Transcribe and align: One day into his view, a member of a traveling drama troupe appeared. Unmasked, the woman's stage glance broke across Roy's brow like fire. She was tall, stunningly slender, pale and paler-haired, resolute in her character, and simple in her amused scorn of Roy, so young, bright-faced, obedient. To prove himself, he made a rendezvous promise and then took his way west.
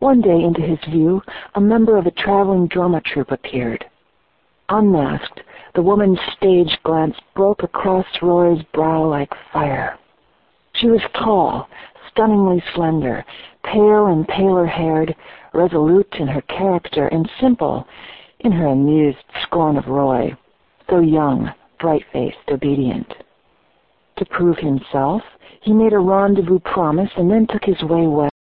One 0.00 0.20
day 0.20 0.42
into 0.42 0.60
his 0.60 0.78
view, 0.88 1.22
a 1.54 1.60
member 1.60 1.96
of 1.96 2.06
a 2.06 2.12
traveling 2.12 2.68
drama 2.68 3.00
troupe 3.00 3.32
appeared. 3.32 3.84
Unmasked, 4.68 5.40
the 5.74 5.82
woman's 5.82 6.20
stage 6.36 6.78
glance 6.84 7.16
broke 7.34 7.62
across 7.62 8.06
Roy's 8.22 8.62
brow 8.72 9.04
like 9.04 9.32
fire. 9.52 9.98
She 10.74 10.86
was 10.86 11.00
tall, 11.14 11.68
stunningly 12.10 12.62
slender, 12.74 13.24
pale 13.64 14.06
and 14.06 14.26
paler-haired, 14.28 15.16
resolute 15.52 16.14
in 16.18 16.28
her 16.28 16.42
character, 16.42 17.08
and 17.08 17.28
simple 17.40 17.86
in 18.40 18.52
her 18.52 18.66
amused 18.66 19.18
scorn 19.42 19.76
of 19.76 19.88
Roy, 19.88 20.36
so 20.88 21.00
young, 21.00 21.50
bright-faced, 21.80 22.36
obedient. 22.50 23.12
To 24.18 24.24
prove 24.26 24.58
himself, 24.58 25.22
he 25.62 25.72
made 25.72 25.92
a 25.92 25.98
rendezvous 25.98 26.60
promise 26.60 27.10
and 27.16 27.30
then 27.30 27.46
took 27.48 27.64
his 27.64 27.82
way 27.82 28.06
west. 28.06 28.32